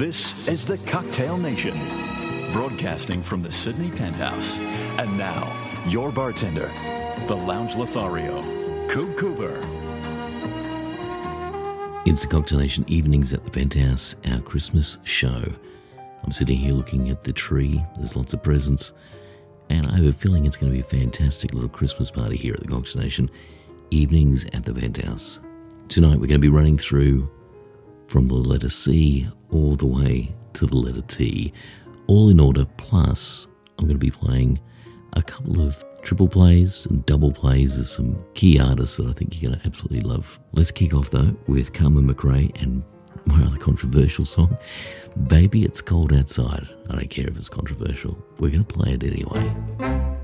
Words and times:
This 0.00 0.48
is 0.48 0.64
the 0.64 0.78
Cocktail 0.78 1.36
Nation, 1.36 1.74
broadcasting 2.52 3.22
from 3.22 3.42
the 3.42 3.52
Sydney 3.52 3.90
Penthouse. 3.90 4.58
And 4.98 5.18
now, 5.18 5.52
your 5.88 6.10
bartender, 6.10 6.72
the 7.26 7.36
Lounge 7.36 7.76
Lothario, 7.76 8.40
Coop 8.88 9.18
Cooper. 9.18 9.60
It's 12.06 12.22
the 12.22 12.28
Cocktail 12.30 12.60
Nation 12.60 12.86
evenings 12.86 13.34
at 13.34 13.44
the 13.44 13.50
Penthouse, 13.50 14.16
our 14.32 14.40
Christmas 14.40 14.96
show. 15.04 15.44
I'm 16.24 16.32
sitting 16.32 16.56
here 16.56 16.72
looking 16.72 17.10
at 17.10 17.22
the 17.22 17.34
tree. 17.34 17.84
There's 17.96 18.16
lots 18.16 18.32
of 18.32 18.42
presents. 18.42 18.92
And 19.68 19.86
I 19.86 19.96
have 19.96 20.06
a 20.06 20.14
feeling 20.14 20.46
it's 20.46 20.56
going 20.56 20.72
to 20.72 20.76
be 20.76 20.80
a 20.80 20.82
fantastic 20.82 21.52
little 21.52 21.68
Christmas 21.68 22.10
party 22.10 22.38
here 22.38 22.54
at 22.54 22.60
the 22.60 22.68
Cocktail 22.68 23.02
Nation. 23.02 23.30
Evenings 23.90 24.46
at 24.54 24.64
the 24.64 24.72
Penthouse. 24.72 25.40
Tonight 25.88 26.12
we're 26.12 26.26
going 26.26 26.30
to 26.30 26.38
be 26.38 26.48
running 26.48 26.78
through 26.78 27.30
from 28.06 28.28
the 28.28 28.34
letter 28.34 28.70
C 28.70 29.28
all 29.52 29.76
the 29.76 29.86
way 29.86 30.34
to 30.54 30.66
the 30.66 30.76
letter 30.76 31.02
T, 31.02 31.52
all 32.06 32.28
in 32.28 32.40
order. 32.40 32.66
Plus, 32.76 33.46
I'm 33.78 33.86
going 33.86 33.98
to 33.98 34.04
be 34.04 34.10
playing 34.10 34.60
a 35.14 35.22
couple 35.22 35.60
of 35.60 35.84
triple 36.02 36.28
plays 36.28 36.86
and 36.86 37.04
double 37.06 37.32
plays 37.32 37.78
of 37.78 37.86
some 37.86 38.24
key 38.34 38.58
artists 38.58 38.96
that 38.96 39.06
I 39.06 39.12
think 39.12 39.40
you're 39.40 39.50
going 39.50 39.60
to 39.60 39.66
absolutely 39.66 40.00
love. 40.00 40.40
Let's 40.52 40.70
kick 40.70 40.94
off 40.94 41.10
though 41.10 41.36
with 41.46 41.72
Carmen 41.72 42.12
McRae 42.12 42.60
and 42.62 42.82
my 43.26 43.42
other 43.42 43.58
controversial 43.58 44.24
song, 44.24 44.56
Baby 45.26 45.64
It's 45.64 45.82
Cold 45.82 46.12
Outside. 46.12 46.68
I 46.88 46.96
don't 46.96 47.10
care 47.10 47.28
if 47.28 47.36
it's 47.36 47.48
controversial, 47.48 48.16
we're 48.38 48.50
going 48.50 48.64
to 48.64 48.74
play 48.74 48.92
it 48.92 49.02
anyway. 49.02 50.16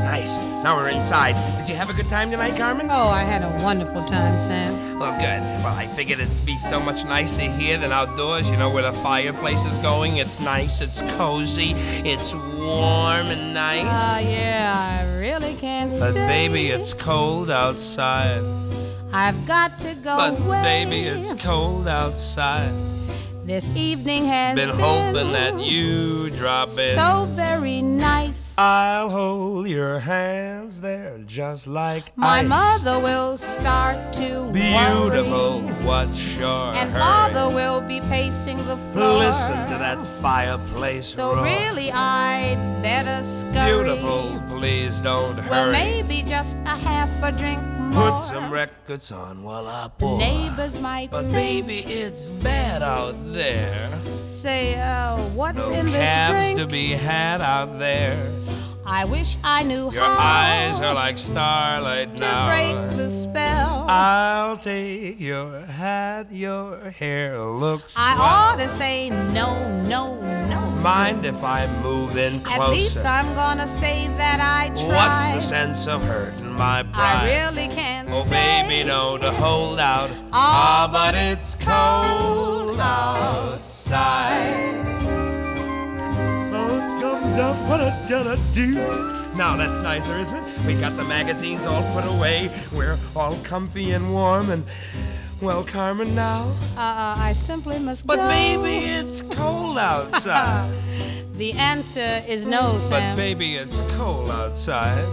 That's 0.00 0.38
nice. 0.38 0.38
Now 0.62 0.76
we're 0.76 0.88
inside. 0.88 1.34
Did 1.58 1.68
you 1.68 1.74
have 1.76 1.90
a 1.90 1.92
good 1.92 2.08
time 2.08 2.30
tonight, 2.30 2.56
Carmen? 2.56 2.88
Oh, 2.90 3.08
I 3.08 3.22
had 3.22 3.42
a 3.42 3.62
wonderful 3.64 4.04
time, 4.06 4.38
Sam. 4.38 4.98
Well, 4.98 5.12
good. 5.12 5.40
Well, 5.64 5.74
I 5.74 5.86
figured 5.86 6.20
it'd 6.20 6.44
be 6.46 6.56
so 6.58 6.80
much 6.80 7.04
nicer 7.04 7.42
here 7.42 7.78
than 7.78 7.92
outdoors, 7.92 8.48
you 8.48 8.56
know, 8.56 8.70
where 8.70 8.82
the 8.82 8.92
fireplace 8.98 9.64
is 9.64 9.78
going. 9.78 10.16
It's 10.18 10.40
nice, 10.40 10.80
it's 10.80 11.00
cozy, 11.16 11.72
it's 12.08 12.34
warm 12.34 13.26
and 13.26 13.54
nice. 13.54 13.84
Ah, 13.86 14.20
yeah, 14.20 14.98
I 15.02 15.18
really 15.18 15.54
can't 15.54 15.90
But 15.90 16.12
stay. 16.12 16.26
baby, 16.26 16.68
it's 16.68 16.92
cold 16.92 17.50
outside. 17.50 18.42
I've 19.12 19.46
got 19.46 19.78
to 19.78 19.94
go 19.94 20.16
But 20.16 20.40
away. 20.40 20.62
baby, 20.62 21.00
it's 21.06 21.32
cold 21.34 21.88
outside. 21.88 22.72
This 23.44 23.68
evening 23.76 24.24
has 24.26 24.56
Been 24.58 24.70
hoping 24.70 25.32
that 25.32 25.60
you 25.60 26.30
drop 26.30 26.68
in. 26.70 26.96
so 26.98 27.26
very 27.30 27.80
nice. 27.80 28.45
I'll 28.58 29.10
hold 29.10 29.68
your 29.68 29.98
hands 29.98 30.80
there 30.80 31.18
just 31.26 31.66
like 31.66 32.16
My 32.16 32.38
ice. 32.40 32.48
mother 32.48 32.98
will 33.00 33.36
start 33.36 34.14
to 34.14 34.50
Beautiful, 34.50 35.60
worry, 35.60 35.72
what's 35.84 36.36
your 36.38 36.72
and 36.74 36.88
hurry? 36.90 37.00
father 37.00 37.54
will 37.54 37.82
be 37.82 38.00
pacing 38.08 38.56
the 38.64 38.78
floor. 38.94 39.18
Listen 39.18 39.56
to 39.68 39.76
that 39.76 40.02
fireplace 40.22 41.08
So 41.08 41.34
roar. 41.34 41.44
really, 41.44 41.92
I'd 41.92 42.56
better 42.80 43.22
scurry. 43.24 43.84
Beautiful, 43.84 44.42
please 44.48 45.00
don't 45.00 45.36
hurry. 45.36 45.50
Well, 45.50 45.72
maybe 45.72 46.22
just 46.22 46.56
a 46.64 46.76
half 46.78 47.10
a 47.22 47.32
drink 47.36 47.60
more. 47.62 48.12
Put 48.12 48.22
some 48.22 48.50
records 48.50 49.12
on 49.12 49.42
while 49.42 49.66
I 49.66 49.90
pour. 49.98 50.18
The 50.18 50.24
neighbors 50.24 50.80
might 50.80 51.10
But 51.10 51.30
baby, 51.30 51.80
it's 51.80 52.30
bad 52.30 52.82
out 52.82 53.16
there. 53.34 53.90
say, 54.24 54.80
uh, 54.80 55.18
what's 55.34 55.58
No 55.58 55.70
in 55.72 55.86
this 55.92 55.92
drink? 56.30 56.56
cabs 56.56 56.58
to 56.58 56.66
be 56.66 56.88
had 56.92 57.42
out 57.42 57.78
there. 57.78 58.16
I 58.88 59.04
wish 59.04 59.36
I 59.42 59.64
knew 59.64 59.90
Your 59.90 60.02
how 60.04 60.16
eyes 60.18 60.80
are 60.80 60.94
like 60.94 61.18
starlight 61.18 62.16
to 62.18 62.22
now. 62.22 62.46
break 62.48 62.96
the 62.96 63.10
spell. 63.10 63.84
I'll 63.88 64.56
take 64.56 65.18
your 65.20 65.62
hat, 65.66 66.30
your 66.30 66.90
hair 66.90 67.40
looks 67.40 67.96
I 67.98 68.14
swell. 68.14 68.22
ought 68.26 68.58
to 68.60 68.68
say 68.68 69.10
no, 69.10 69.82
no, 69.82 70.20
no. 70.48 70.60
Mind 70.82 71.26
if 71.26 71.42
I 71.42 71.66
move 71.82 72.16
in 72.16 72.38
closer? 72.40 72.62
At 72.62 72.70
least 72.70 72.98
I'm 73.04 73.34
gonna 73.34 73.66
say 73.66 74.06
that 74.18 74.38
I 74.40 74.68
tried. 74.74 74.86
What's 74.86 75.28
the 75.34 75.40
sense 75.40 75.88
of 75.88 76.02
hurting 76.04 76.52
my 76.52 76.84
pride? 76.84 77.22
I 77.24 77.26
really 77.26 77.66
can't 77.68 78.08
Oh, 78.10 78.20
stay. 78.24 78.62
baby, 78.68 78.84
no, 78.86 79.18
to 79.18 79.32
hold 79.32 79.80
out. 79.80 80.10
Ah, 80.32 80.88
but 80.92 81.16
it's 81.16 81.56
cold 81.56 82.78
outside. 82.78 84.65
Scum 87.36 87.68
dub, 87.68 88.08
da 88.08 88.34
do. 88.54 88.72
Now 89.36 89.58
that's 89.58 89.82
nicer, 89.82 90.18
isn't 90.18 90.34
it? 90.34 90.66
We 90.66 90.72
got 90.72 90.96
the 90.96 91.04
magazines 91.04 91.66
all 91.66 91.82
put 91.92 92.06
away. 92.10 92.50
We're 92.72 92.96
all 93.14 93.36
comfy 93.42 93.90
and 93.90 94.10
warm 94.10 94.48
and. 94.48 94.64
Well, 95.42 95.62
Carmen, 95.62 96.14
now. 96.14 96.44
Uh, 96.78 96.80
uh, 96.80 97.14
I 97.18 97.34
simply 97.34 97.78
must 97.78 98.06
But 98.06 98.16
go. 98.16 98.28
baby, 98.28 98.86
it's 98.86 99.20
cold 99.20 99.76
outside. 99.76 100.72
The 101.36 101.52
answer 101.52 102.24
is 102.26 102.46
no, 102.46 102.78
Sam. 102.88 103.14
but 103.14 103.16
baby, 103.16 103.56
it's 103.56 103.82
cold 103.98 104.30
outside. 104.30 105.04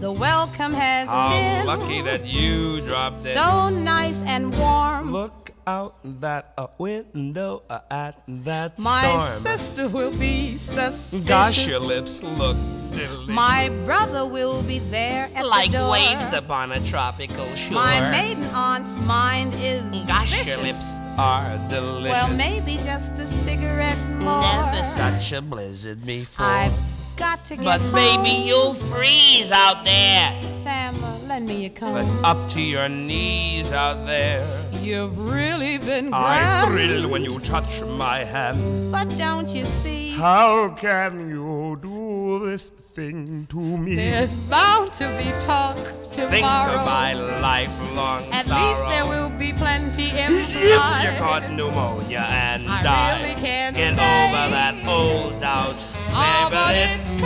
the 0.00 0.10
welcome 0.10 0.72
has 0.72 1.08
How 1.08 1.30
been 1.30 1.64
lucky 1.64 2.02
that 2.02 2.26
you 2.26 2.80
dropped 2.80 3.24
in. 3.24 3.36
so 3.36 3.68
nice 3.68 4.20
and 4.22 4.52
warm. 4.58 5.12
Look 5.12 5.41
out 5.66 5.96
that 6.20 6.52
uh, 6.58 6.66
window 6.78 7.62
uh, 7.70 7.80
at 7.90 8.22
that 8.44 8.78
My 8.78 9.02
storm. 9.02 9.42
sister 9.42 9.88
will 9.88 10.12
be 10.16 10.58
suspicious. 10.58 11.26
Gosh, 11.28 11.66
your 11.66 11.80
lips 11.80 12.22
look 12.22 12.56
delicious. 12.90 13.28
My 13.28 13.68
brother 13.84 14.26
will 14.26 14.62
be 14.62 14.78
there 14.78 15.30
at 15.34 15.46
like 15.46 15.70
the 15.70 15.78
door. 15.78 15.90
waves 15.92 16.32
upon 16.34 16.72
a 16.72 16.80
tropical 16.84 17.52
shore. 17.54 17.74
My 17.74 18.10
maiden 18.10 18.44
aunt's 18.54 18.96
mind 18.98 19.54
is 19.54 19.82
Gosh, 20.06 20.30
vicious. 20.30 20.48
your 20.48 20.58
lips 20.58 20.96
are 21.18 21.58
delicious. 21.68 22.10
Well, 22.12 22.34
maybe 22.36 22.76
just 22.84 23.12
a 23.14 23.26
cigarette 23.26 23.98
more. 24.20 24.42
Never 24.42 24.84
such 24.84 25.32
a 25.32 25.40
blizzard 25.42 26.04
before. 26.04 26.46
I've 26.46 26.72
got 27.16 27.44
to 27.46 27.56
get 27.56 27.64
but 27.64 27.80
home. 27.80 27.92
baby, 27.92 28.30
you'll 28.46 28.74
freeze 28.74 29.52
out 29.52 29.84
there. 29.84 30.32
Sam, 30.62 30.94
uh, 31.02 31.18
lend 31.26 31.46
me 31.46 31.62
your 31.62 31.70
comb. 31.70 31.92
But 31.94 32.14
up 32.24 32.48
to 32.50 32.60
your 32.60 32.88
knees 32.88 33.72
out 33.72 34.06
there. 34.06 34.46
You've 34.80 35.18
really 35.18 35.78
been 35.78 36.12
I 36.12 36.38
grand. 36.40 36.72
thrill 36.72 37.08
when 37.10 37.24
you 37.24 37.38
touch 37.40 37.82
my 37.82 38.20
hand. 38.20 38.90
But 38.92 39.08
don't 39.18 39.48
you 39.48 39.64
see? 39.64 40.10
How 40.12 40.70
can 40.70 41.28
you 41.28 41.78
do 41.82 42.46
this 42.50 42.70
thing 42.94 43.46
to 43.50 43.56
me? 43.56 43.94
There's 43.96 44.34
bound 44.34 44.92
to 44.94 45.06
be 45.18 45.30
talk 45.44 45.76
tomorrow. 46.12 46.30
Think 46.30 46.44
of 46.44 46.84
my 46.86 47.14
lifelong 47.14 48.24
At 48.32 48.44
sorrow. 48.46 48.68
least 48.68 48.88
there 48.88 49.06
will 49.06 49.30
be 49.30 49.52
plenty 49.52 50.10
implied. 50.10 51.12
you 51.14 51.18
caught 51.18 51.48
pneumonia 51.50 52.26
and 52.28 52.68
I 52.68 52.82
died, 52.82 53.22
really 53.22 53.40
can't 53.40 53.76
get 53.76 53.94
stay. 53.94 54.02
over 54.02 54.50
that 54.50 54.74
old 54.86 55.40
doubt. 55.40 55.76
Ah, 56.14 56.48
Baby, 56.50 56.56
but 56.56 56.74
it's 56.76 56.78
it's 57.00 57.10
cold 57.10 57.22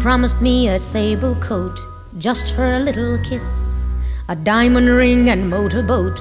Promised 0.00 0.40
me 0.40 0.68
a 0.68 0.78
sable 0.78 1.34
coat 1.36 1.78
just 2.18 2.54
for 2.54 2.74
a 2.74 2.80
little 2.80 3.18
kiss, 3.22 3.94
a 4.28 4.34
diamond 4.34 4.88
ring 4.88 5.30
and 5.30 5.48
motorboat 5.48 6.20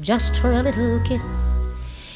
just 0.00 0.36
for 0.36 0.52
a 0.52 0.62
little 0.62 1.00
kiss. 1.04 1.68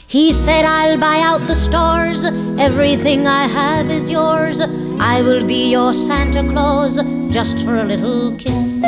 He 0.06 0.32
said, 0.32 0.64
I'll 0.64 0.99
buy 0.99 1.20
out 1.20 1.46
the 1.46 1.54
stores, 1.54 2.25
everything 2.58 3.26
I 3.26 3.46
have 3.46 3.90
is 3.90 4.10
yours. 4.10 4.60
I 5.00 5.22
will 5.22 5.46
be 5.46 5.70
your 5.70 5.93
Santa 5.93 6.43
Claus 6.50 6.96
just 7.31 7.64
for 7.64 7.76
a 7.76 7.84
little 7.84 8.34
kiss. 8.37 8.82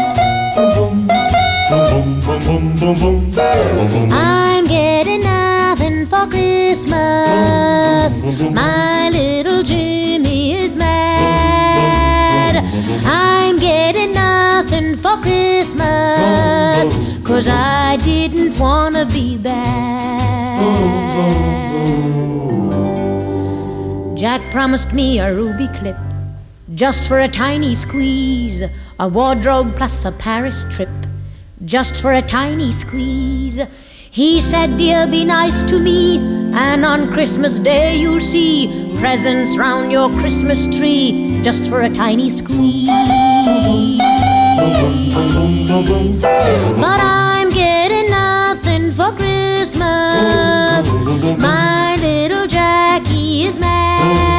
I'm 4.13 4.67
getting 4.67 5.21
nothing 5.21 6.07
for 6.07 6.27
Christmas. 6.27 8.23
My 8.23 9.11
little 9.11 9.63
Jimmy 9.63 10.34
is 12.73 12.87
mad. 12.89 13.05
I 13.05 13.35
Christmas. 15.65 17.27
Cause 17.27 17.49
I 17.49 17.97
didn't 17.97 18.59
wanna 18.59 19.07
be 19.07 19.39
bad. 19.39 20.59
Jack 24.17 24.43
promised 24.51 24.93
me 24.93 25.19
a 25.19 25.35
ruby 25.35 25.69
clip 25.69 25.97
just 26.75 27.05
for 27.05 27.21
a 27.21 27.29
tiny 27.29 27.75
squeeze, 27.75 28.63
a 28.99 29.09
wardrobe 29.09 29.75
plus 29.77 30.05
a 30.05 30.13
Paris 30.13 30.67
trip 30.71 30.89
just 31.65 31.97
for 31.97 32.13
a 32.13 32.23
tiny 32.23 32.71
squeeze. 32.71 33.59
He 34.11 34.41
said, 34.41 34.77
Dear, 34.77 35.07
be 35.07 35.25
nice 35.25 35.65
to 35.65 35.79
me, 35.81 36.19
and 36.55 36.85
on 36.85 37.13
Christmas 37.13 37.59
Day 37.59 37.97
you'll 37.97 38.21
see 38.21 38.94
presents 39.05 39.55
round 39.59 39.93
your 39.93 40.09
Christmas 40.19 40.67
tree 40.67 41.39
just 41.43 41.69
for 41.69 41.83
a 41.83 41.91
tiny 41.91 42.31
squeeze. 42.31 42.89
But 46.81 47.01
I'm 47.03 47.51
getting 47.51 48.11
nothing 48.11 48.93
for 48.93 49.13
Christmas. 49.13 50.89
My 51.39 51.97
little 52.01 52.47
Jackie 52.47 53.45
is 53.45 53.59
mad. 53.59 54.34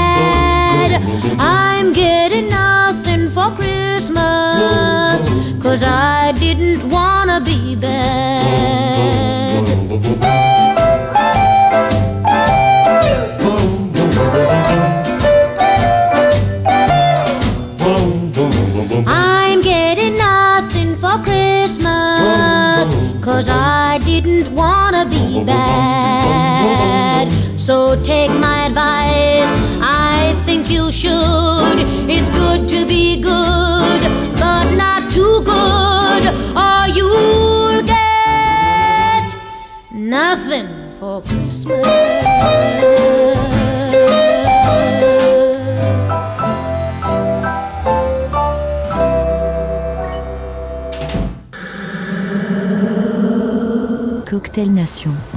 Cocktail 54.55 54.73
Nation. 54.73 55.34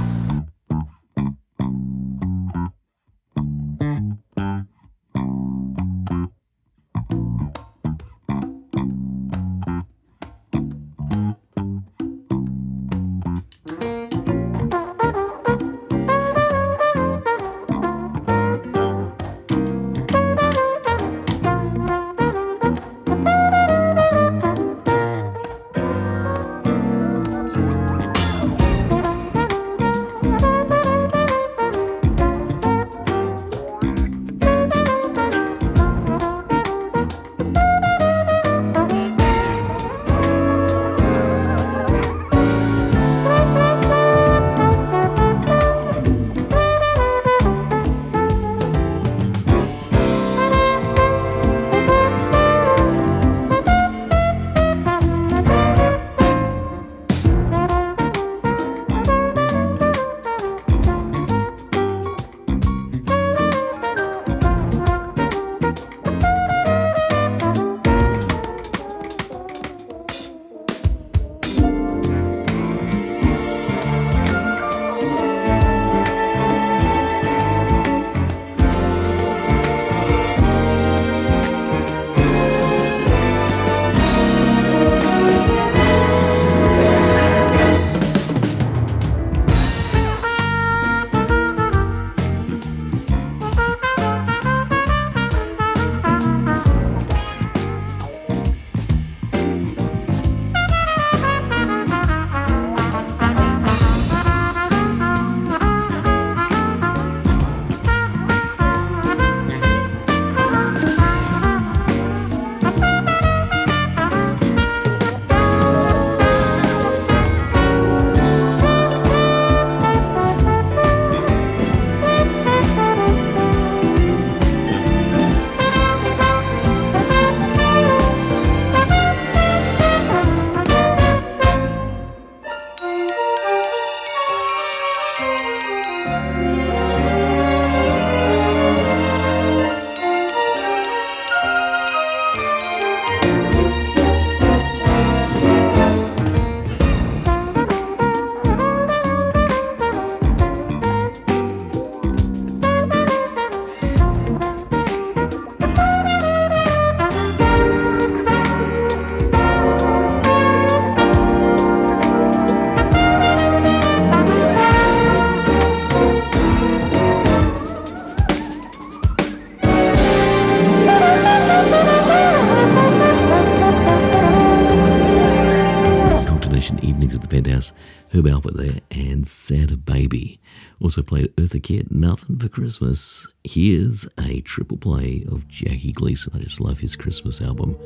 Evenings 176.59 177.15
at 177.15 177.21
the 177.21 177.27
penthouse. 177.27 177.71
Herb 178.13 178.25
Alpert 178.25 178.57
there 178.57 178.81
and 178.91 179.25
Santa 179.25 179.77
Baby. 179.77 180.41
Also 180.81 181.01
played 181.01 181.33
Eartha 181.37 181.63
Kitt, 181.63 181.89
Nothing 181.89 182.37
for 182.37 182.49
Christmas. 182.49 183.27
Here's 183.45 184.07
a 184.19 184.41
triple 184.41 184.77
play 184.77 185.23
of 185.31 185.47
Jackie 185.47 185.93
Gleason. 185.93 186.33
I 186.35 186.39
just 186.39 186.59
love 186.59 186.79
his 186.79 186.97
Christmas 186.97 187.41
album. 187.41 187.77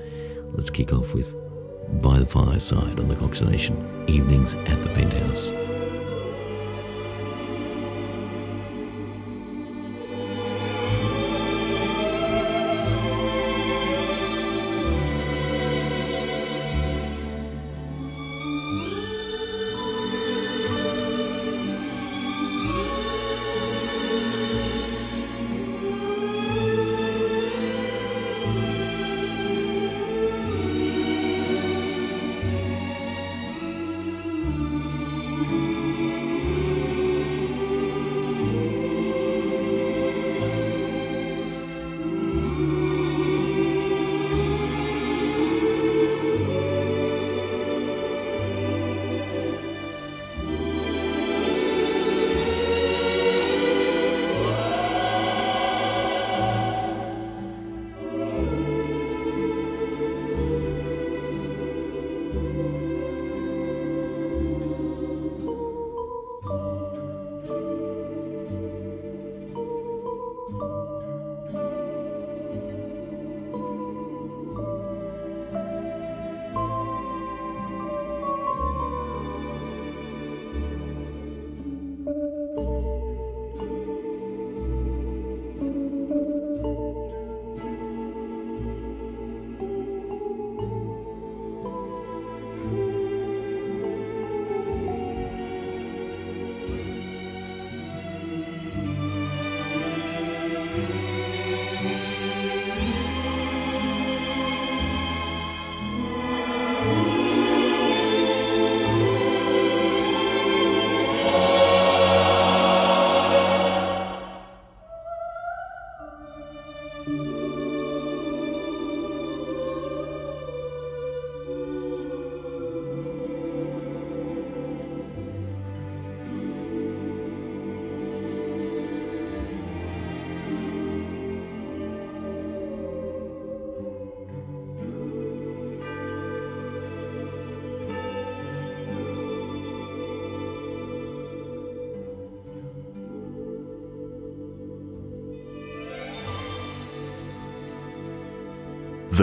Let's 0.54 0.72
kick 0.72 0.92
off 0.92 1.14
with 1.14 1.36
By 2.02 2.18
the 2.18 2.26
Fireside 2.26 3.00
on 3.00 3.08
the 3.08 3.16
Cox 3.16 3.42
Nation. 3.42 4.06
Evenings 4.08 4.56
at 4.56 4.82
the 4.82 4.90
penthouse. 4.90 5.52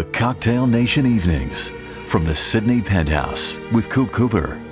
The 0.01 0.07
Cocktail 0.13 0.67
Nation 0.67 1.05
Evenings 1.05 1.73
from 2.07 2.25
the 2.25 2.35
Sydney 2.35 2.81
Penthouse 2.81 3.59
with 3.71 3.91
Coop 3.91 4.13
Cooper. 4.13 4.70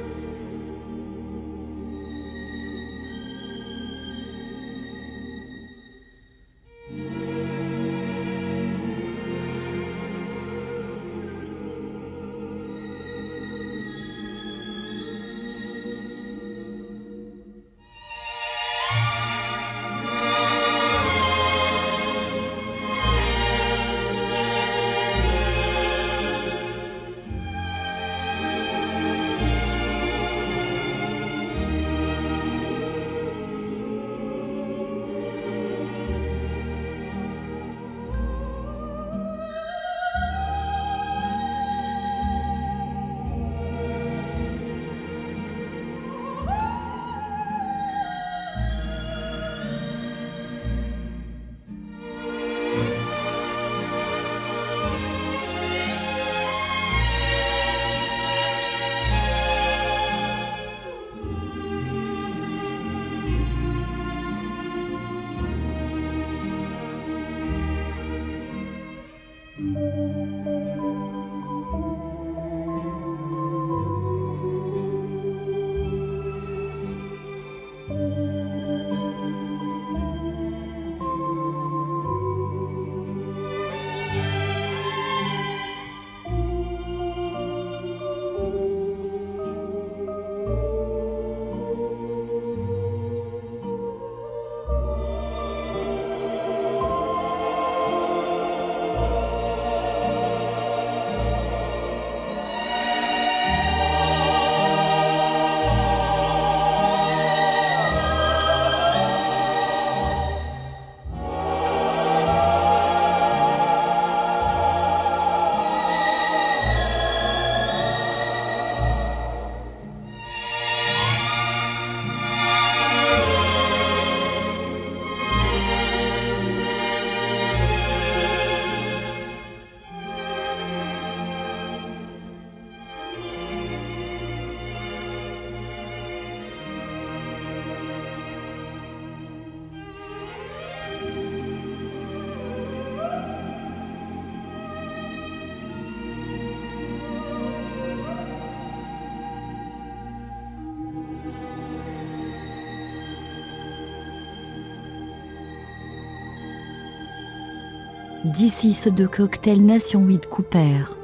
D'ici 158.35 158.75
ce 158.75 158.91
de 158.91 159.07
Cocktail 159.07 159.65
Nation 159.65 160.01
8 160.05 160.27
Cooper. 160.27 160.98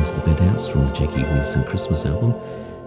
At 0.00 0.14
the 0.14 0.22
Penthouse 0.22 0.66
from 0.66 0.86
the 0.86 0.92
Jackie 0.94 1.22
Gleason 1.22 1.62
Christmas 1.64 2.06
album. 2.06 2.34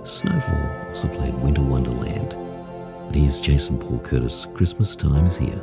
Snowfall 0.04 0.88
also 0.88 1.08
played 1.10 1.36
Winter 1.36 1.62
Wonderland. 1.62 2.34
And 2.34 3.16
here's 3.16 3.40
Jason 3.40 3.78
Paul 3.78 4.00
Curtis. 4.00 4.48
Christmas 4.48 4.96
time 4.96 5.28
is 5.28 5.38
here. 5.38 5.62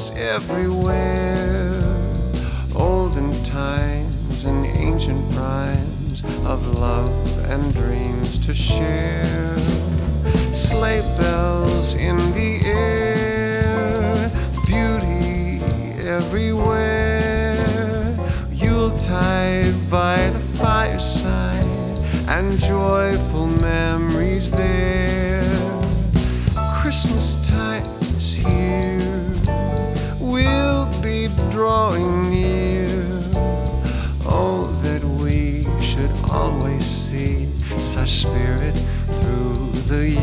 Carols 0.00 0.10
everywhere. 0.16 1.82
Olden 2.74 3.32
times 3.44 4.44
and 4.44 4.64
ancient 4.66 5.34
rhymes 5.34 6.22
of 6.46 6.78
love 6.78 7.10
and 7.50 7.72
dreams 7.72 8.38
to 8.46 8.54
share. 8.54 9.58
Sleigh 10.52 11.02
bells 11.18 11.94
in 11.94 12.16
the 12.32 12.60
air, 12.64 14.30
beauty 14.66 15.60
everywhere. 16.08 17.56
Yuletide 18.52 19.74
by 19.90 20.16
the 20.30 20.40
fireside, 20.56 21.66
and 22.28 22.58
joyful 22.58 23.19
spirit 38.10 38.74
through 39.06 39.70
the 39.86 40.19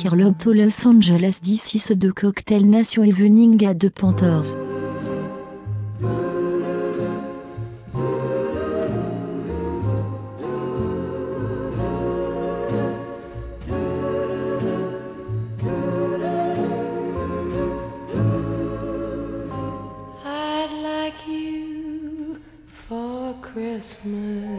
From 0.00 0.18
Monte 0.18 0.18
Carlo 0.18 0.32
to 0.38 0.54
Los 0.54 0.86
Angeles, 0.86 1.38
this 1.40 1.74
is 1.74 1.86
the 1.98 2.12
Cocktail 2.12 2.62
Nation 2.62 3.06
Evening 3.06 3.62
at 3.64 3.78
the 3.80 3.90
Penthouse. 3.90 4.54
I'd 20.24 20.72
like 20.82 21.26
you 21.26 22.40
for 22.88 23.34
Christmas. 23.42 24.49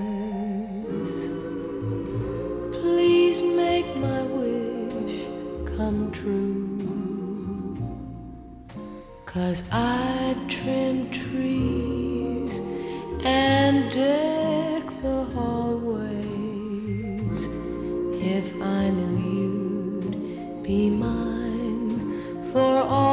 Cause 9.51 9.63
I'd 9.69 10.37
trim 10.47 11.11
trees 11.11 12.59
and 13.25 13.91
deck 13.91 14.85
the 15.01 15.25
hallways 15.35 16.21
if 18.13 18.61
I 18.61 18.89
knew 18.91 19.17
you'd 19.35 20.63
be 20.63 20.89
mine 20.89 22.43
for 22.53 22.61
always. 22.61 23.10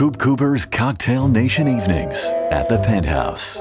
Coop 0.00 0.16
Cooper's 0.16 0.64
Cocktail 0.64 1.28
Nation 1.28 1.68
Evenings 1.68 2.24
at 2.50 2.70
the 2.70 2.78
Penthouse. 2.78 3.58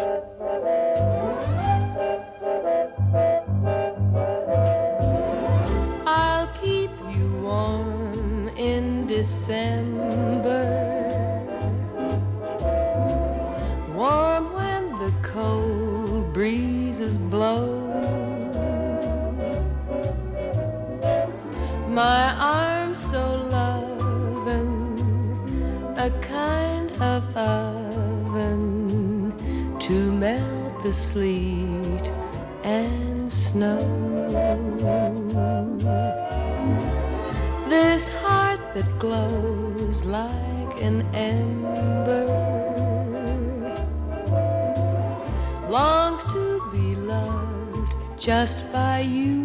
Sleet 31.12 32.08
and 32.64 33.34
snow. 33.34 33.82
This 37.68 38.10
heart 38.10 38.60
that 38.76 38.90
glows 39.00 40.06
like 40.06 40.74
an 40.84 41.02
ember 41.16 42.28
longs 45.68 46.24
to 46.26 46.62
be 46.72 46.96
loved 46.96 47.92
just 48.20 48.72
by 48.72 49.00
you. 49.00 49.39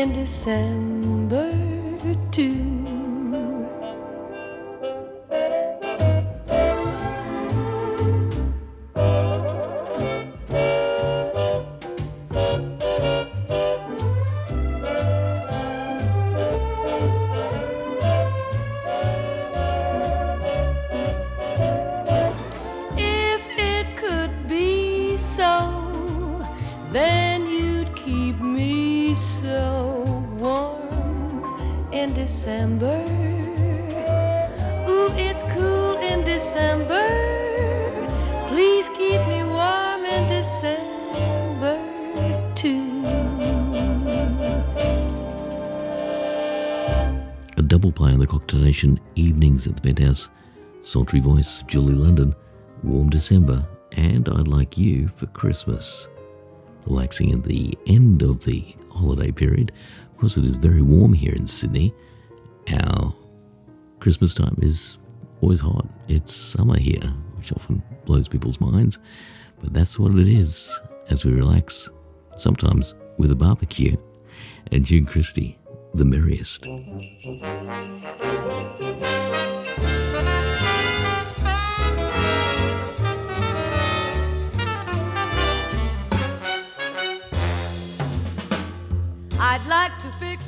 In 0.00 0.14
December 0.14 0.89
evenings 49.16 49.66
at 49.66 49.76
the 49.76 49.80
Penthouse. 49.80 50.30
Sultry 50.82 51.20
voice, 51.20 51.62
Julie 51.66 51.94
London, 51.94 52.34
Warm 52.82 53.10
December, 53.10 53.66
and 53.92 54.28
I'd 54.28 54.48
Like 54.48 54.78
You 54.78 55.08
for 55.08 55.26
Christmas. 55.26 56.08
Relaxing 56.86 57.32
at 57.32 57.44
the 57.44 57.76
end 57.86 58.22
of 58.22 58.44
the 58.44 58.74
holiday 58.90 59.30
period. 59.30 59.72
Of 60.12 60.18
course, 60.18 60.36
it 60.36 60.44
is 60.44 60.56
very 60.56 60.82
warm 60.82 61.12
here 61.12 61.34
in 61.34 61.46
Sydney. 61.46 61.94
Our 62.72 63.14
Christmas 63.98 64.34
time 64.34 64.58
is 64.62 64.98
always 65.40 65.60
hot. 65.60 65.86
It's 66.08 66.34
summer 66.34 66.78
here, 66.78 67.12
which 67.36 67.52
often 67.52 67.82
blows 68.04 68.28
people's 68.28 68.60
minds. 68.60 68.98
But 69.60 69.72
that's 69.72 69.98
what 69.98 70.14
it 70.14 70.28
is 70.28 70.80
as 71.08 71.24
we 71.24 71.32
relax, 71.32 71.90
sometimes 72.36 72.94
with 73.18 73.30
a 73.30 73.36
barbecue. 73.36 73.96
And 74.72 74.84
June 74.84 75.06
Christy, 75.06 75.58
the 75.94 76.04
merriest. 76.04 76.66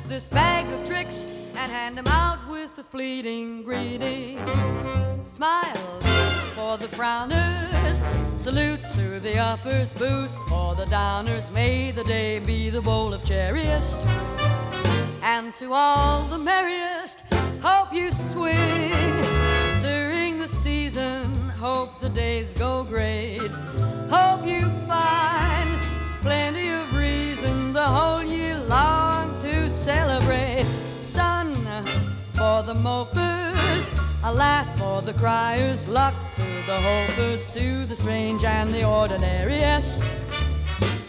This 0.03 0.27
bag 0.27 0.65
of 0.73 0.87
tricks 0.87 1.25
and 1.55 1.71
hand 1.71 1.97
'em 1.97 2.07
out 2.07 2.39
with 2.49 2.77
a 2.77 2.83
fleeting 2.83 3.63
greeting. 3.63 4.37
Smiles 5.25 6.05
for 6.55 6.77
the 6.77 6.87
frowners, 6.87 8.01
Salutes 8.43 8.89
to 8.89 9.21
the 9.21 9.37
uppers, 9.37 9.93
boost 9.93 10.35
for 10.49 10.75
the 10.75 10.83
downers. 10.85 11.49
May 11.53 11.91
the 11.91 12.03
day 12.03 12.39
be 12.39 12.69
the 12.69 12.81
bowl 12.81 13.13
of 13.13 13.25
cherriest. 13.25 13.97
And 15.21 15.53
to 15.53 15.73
all 15.73 16.23
the 16.23 16.37
merriest, 16.37 17.23
hope 17.61 17.93
you 17.93 18.11
swing 18.11 18.91
during 19.81 20.39
the 20.39 20.49
season. 20.49 21.23
Hope 21.57 22.01
the 22.01 22.09
days 22.09 22.51
go 22.51 22.83
great. 22.83 23.51
Hope 24.09 24.45
you 24.45 24.67
find 24.91 25.69
plenty 26.21 26.67
of 26.67 26.93
reason 26.93 27.71
the 27.71 27.87
whole 27.87 28.23
year 28.23 28.57
long 28.67 29.02
celebrate. 29.83 30.63
Sun 31.07 31.53
for 32.33 32.63
the 32.63 32.73
mopers, 32.73 33.89
a 34.23 34.33
laugh 34.33 34.67
for 34.79 35.01
the 35.01 35.11
criers, 35.13 35.85
luck 35.89 36.13
to 36.35 36.41
the 36.41 36.77
hopers, 36.87 37.51
to 37.53 37.85
the 37.85 37.97
strange 37.97 38.45
and 38.45 38.73
the 38.73 38.79
ordinariest. 38.79 40.01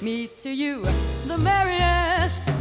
Me 0.02 0.26
to 0.38 0.50
you, 0.50 0.82
the 1.26 1.38
merriest. 1.38 2.53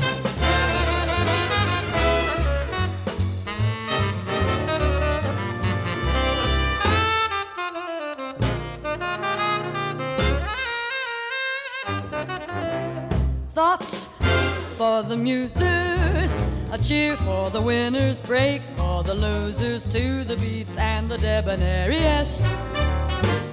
For 14.84 15.02
the 15.02 15.16
musers, 15.16 16.32
a 16.74 16.78
cheer 16.78 17.16
for 17.16 17.50
the 17.52 17.62
winners, 17.62 18.20
breaks 18.20 18.70
for 18.72 19.02
the 19.02 19.14
losers, 19.14 19.88
to 19.88 20.26
the 20.26 20.36
beats 20.36 20.76
and 20.76 21.08
the 21.08 21.16
debonairiest. 21.16 22.42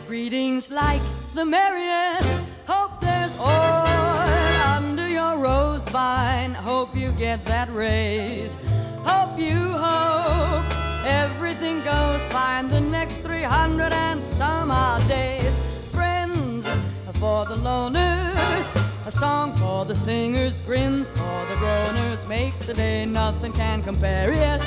Greetings 0.09 0.73
like 0.73 1.01
the 1.35 1.45
merriest. 1.45 2.29
Hope 2.66 3.01
there's 3.01 3.33
oil 3.38 4.75
under 4.77 5.07
your 5.07 5.37
rose 5.38 5.87
vine. 5.90 6.53
Hope 6.53 6.97
you 6.97 7.12
get 7.12 7.45
that 7.45 7.69
raise. 7.73 8.53
Hope 9.05 9.38
you 9.38 9.61
hope 9.87 10.66
everything 11.07 11.77
goes 11.85 12.23
fine 12.35 12.66
the 12.66 12.81
next 12.81 13.19
300 13.19 13.93
and 13.93 14.21
some 14.21 14.73
odd 14.73 15.07
days. 15.07 15.55
Friends 15.93 16.66
for 17.21 17.45
the 17.45 17.59
loners, 17.69 18.39
a 19.11 19.18
song 19.18 19.53
for 19.57 19.85
the 19.85 19.96
singers, 19.96 20.61
grins 20.61 21.09
for 21.11 21.38
the 21.51 21.57
groaners. 21.62 22.20
Make 22.29 22.57
the 22.68 22.75
day 22.75 23.07
nothing 23.07 23.53
can 23.53 23.83
compare. 23.83 24.33
Yes, 24.33 24.62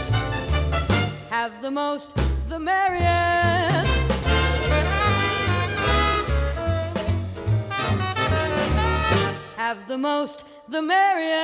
have 1.30 1.54
the 1.62 1.72
most, 1.72 2.10
the 2.50 2.60
merriest. 2.60 3.94
Have 9.56 9.80
the 9.88 9.98
most, 9.98 10.44
the 10.68 10.82
merriest. 10.82 11.44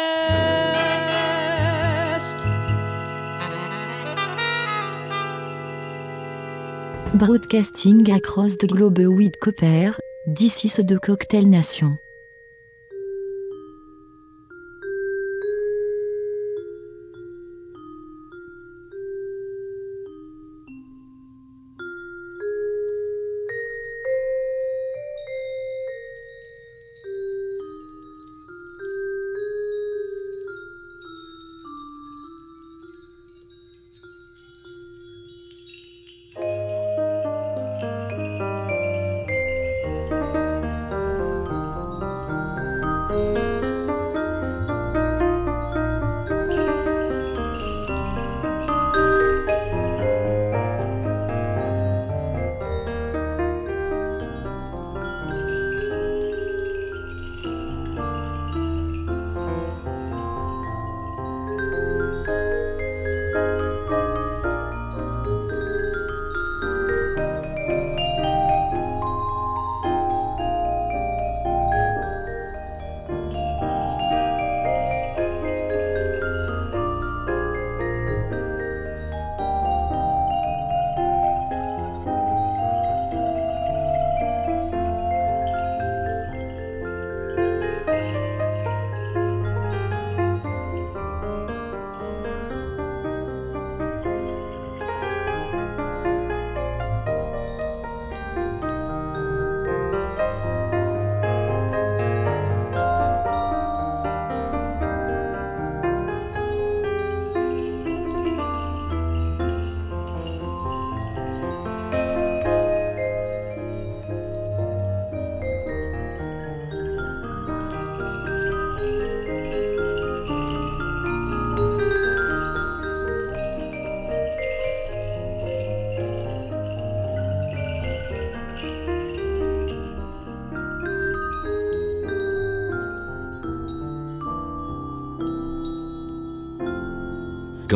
Broadcasting 7.24 8.10
across 8.12 8.56
the 8.58 8.68
globe 8.68 9.00
with 9.20 9.40
Copper, 9.40 9.96
this 10.28 10.66
is 10.66 10.76
the 10.90 11.00
Cocktail 11.00 11.46
Nation. 11.46 12.00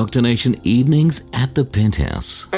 Cocktail 0.03 0.23
Nation 0.23 0.57
evenings 0.65 1.29
at 1.31 1.55
the 1.55 1.63
Penthouse. 1.63 2.49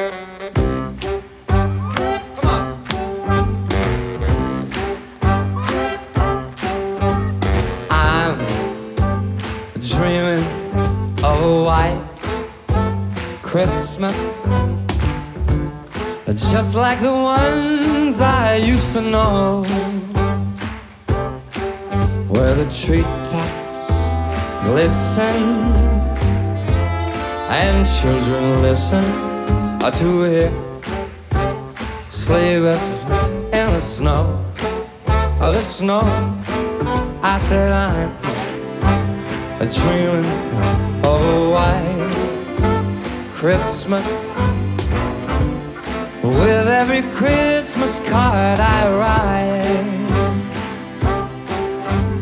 I'm 7.92 8.36
dreaming 9.80 10.44
of 11.24 11.44
a 11.44 11.64
white 11.64 12.02
Christmas, 13.44 14.48
just 16.52 16.76
like 16.76 17.00
the 17.00 17.14
ones 17.14 18.22
I 18.22 18.56
used 18.56 18.92
to 18.94 19.02
know, 19.02 19.64
where 22.28 22.56
the 22.56 22.66
treetops 22.72 23.88
glisten 24.64 26.15
and 27.50 27.86
children 27.86 28.62
listen 28.62 29.04
to 29.80 30.24
hear 30.24 30.52
sleigh 32.10 32.60
bells 32.60 33.04
in 33.54 33.68
the 33.74 33.80
snow, 33.80 34.44
oh, 35.42 35.52
the 35.54 35.62
snow. 35.62 36.02
I 37.22 37.38
said 37.38 37.72
I'm 37.72 38.26
dreaming 39.70 40.26
of 41.04 41.06
a 41.06 41.08
oh, 41.08 41.50
white 41.56 42.16
Christmas. 43.34 44.34
With 46.24 46.68
every 46.68 47.04
Christmas 47.14 48.00
card 48.10 48.60
I 48.60 48.82
write, 48.98 50.06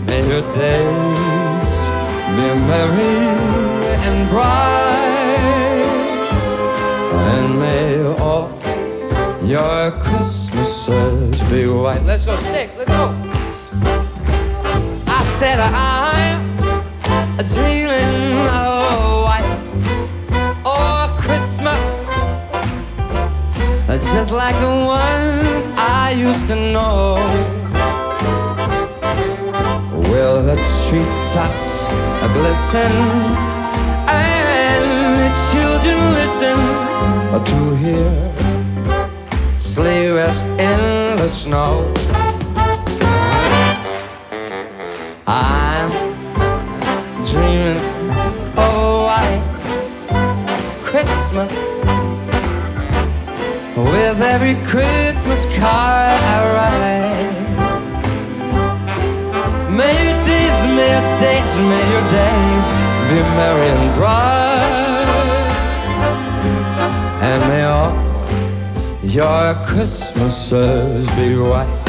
may 0.07 0.21
your 0.27 0.45
days 0.51 1.85
be 2.35 2.47
merry 2.67 3.63
and 4.07 4.29
bright, 4.29 4.82
your 9.83 9.91
Christmases 9.99 11.41
be 11.51 11.67
white. 11.67 12.01
Let's 12.03 12.25
go, 12.25 12.37
sticks, 12.37 12.75
let's 12.77 12.93
go. 12.93 13.09
I 15.07 15.23
said 15.39 15.59
I'm 15.59 16.39
dreaming 17.53 18.47
of 18.47 19.23
white 19.27 19.49
or 20.63 20.87
oh, 20.87 21.17
Christmas, 21.19 22.07
just 24.13 24.31
like 24.31 24.55
the 24.61 24.73
ones 25.01 25.73
I 25.75 26.15
used 26.17 26.47
to 26.47 26.55
know. 26.55 27.15
Will 30.09 30.43
the 30.43 30.55
treetops 30.55 31.87
glisten 32.35 32.91
and 34.07 34.85
the 35.19 35.29
children 35.51 35.97
listen 36.21 36.57
to 37.43 37.75
hear 37.75 38.42
sleigh 39.73 40.11
rest 40.11 40.45
in 40.45 41.17
the 41.17 41.27
snow? 41.27 41.91
I'm 45.25 45.89
dreaming 47.25 47.81
of 48.21 48.57
a 48.57 48.69
white 49.07 49.43
Christmas 50.83 51.51
with 53.75 54.21
every 54.21 54.55
Christmas 54.67 55.47
card 55.57 56.21
I 56.33 56.39
write. 56.53 57.33
May 59.75 59.95
your 60.05 60.19
days, 60.29 60.57
may 60.77 60.89
your 60.93 61.07
days, 61.19 61.51
may 61.71 61.83
your 61.93 62.05
days 62.21 62.65
be 63.09 63.17
merry 63.39 63.69
and 63.75 63.85
bright. 63.97 64.73
And 67.23 67.39
may 67.49 67.63
all 67.63 68.12
your 69.13 69.53
Christmases 69.63 71.05
be 71.15 71.35
white. 71.37 71.82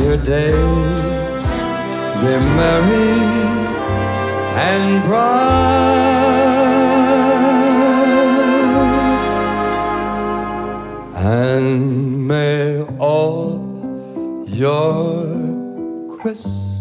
Your 0.00 0.16
days. 0.16 1.48
Be 2.20 2.32
merry 2.56 3.12
and 4.68 5.04
bright, 5.04 5.40
and 11.14 12.26
may 12.26 12.82
all 12.98 14.44
your 14.46 15.24
Christmases 16.18 16.76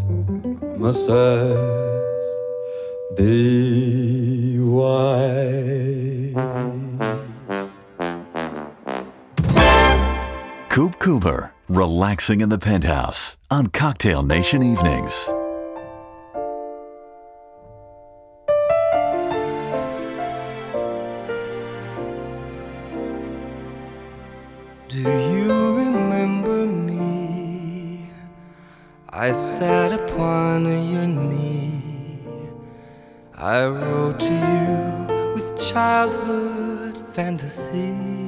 be 3.17 4.59
white. 4.59 6.35
Coop 10.69 10.99
Cooper, 10.99 11.53
relaxing 11.69 12.41
in 12.41 12.49
the 12.49 12.57
penthouse 12.57 13.37
on 13.51 13.67
Cocktail 13.67 14.23
Nation 14.23 14.63
Evenings. 14.63 15.29
Do 24.87 24.97
you 24.97 25.77
remember 25.77 26.65
me? 26.65 28.09
I 29.11 29.31
sat 29.31 29.91
upon 29.91 30.65
your 30.91 31.05
knee. 31.05 31.83
I 33.35 33.67
wrote 33.67 34.19
to 34.19 34.25
you 34.25 35.33
with 35.35 35.55
childhood 35.71 37.13
fantasies. 37.13 38.18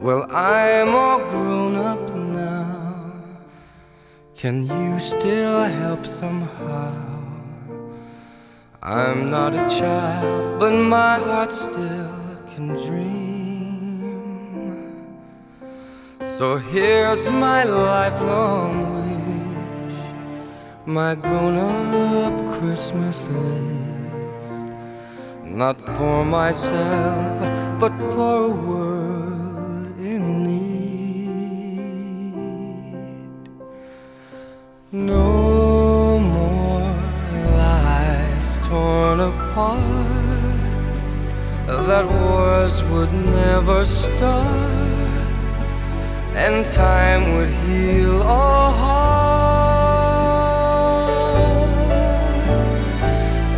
Well, 0.00 0.30
I'm 0.30 0.94
all 0.94 1.18
grown 1.18 1.74
up 1.74 2.14
now. 2.14 3.10
Can 4.36 4.62
you 4.62 5.00
still 5.00 5.64
help 5.64 6.06
somehow? 6.06 6.94
I'm 8.80 9.28
not 9.28 9.54
a 9.54 9.66
child, 9.68 10.60
but 10.60 10.70
my 10.70 11.18
heart 11.18 11.52
still 11.52 12.14
can 12.46 12.68
dream. 12.86 13.34
So 16.22 16.58
here's 16.58 17.28
my 17.28 17.64
lifelong 17.64 18.74
wish, 18.94 19.98
my 20.86 21.16
grown 21.16 21.58
up 21.58 22.60
Christmas 22.60 23.24
list. 23.24 24.54
Not 25.44 25.76
for 25.96 26.24
myself, 26.24 27.80
but 27.80 27.90
for 28.14 28.44
a 28.44 28.48
world 28.48 28.87
No 34.90 36.18
more 36.18 36.96
lives 37.58 38.56
torn 38.66 39.20
apart, 39.20 40.94
that 41.66 42.06
wars 42.06 42.82
would 42.84 43.12
never 43.12 43.84
start 43.84 44.48
and 46.34 46.64
time 46.72 47.34
would 47.36 47.50
heal 47.66 48.22
all 48.22 48.72
hearts. 48.72 48.94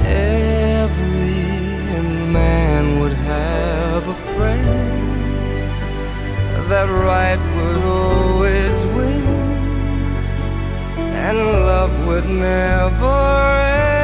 Every 0.04 1.44
man 2.32 2.98
would 2.98 3.12
have 3.12 4.08
a 4.08 4.14
friend. 4.34 4.66
That 6.68 6.88
right 6.88 7.38
would 7.54 7.80
would 12.10 12.28
never 12.28 13.20
end. 13.52 14.00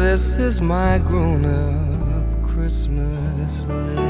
This 0.00 0.36
is 0.36 0.60
my 0.60 0.98
grown 0.98 1.44
up 1.44 2.48
Christmas 2.48 3.66
list. 3.66 4.06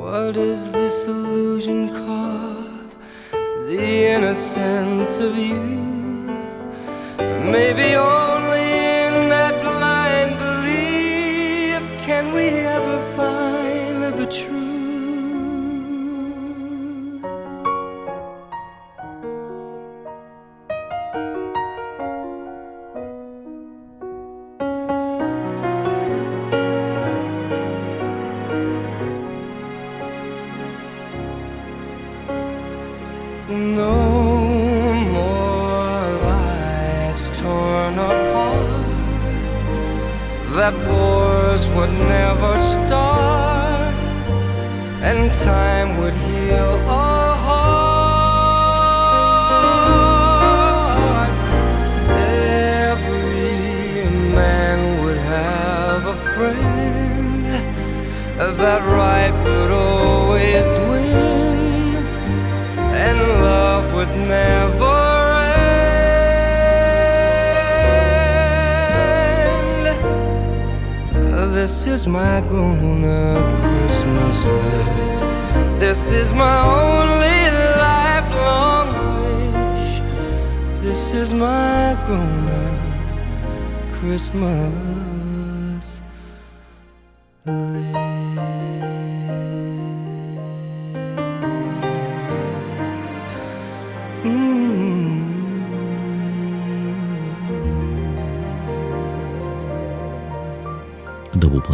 What 0.00 0.36
is 0.36 0.70
this 0.72 1.06
illusion 1.06 1.88
called? 1.88 2.94
The 3.70 3.86
innocence 4.14 5.18
of 5.18 5.34
youth. 5.38 6.58
Maybe 7.50 7.96
only 7.96 8.25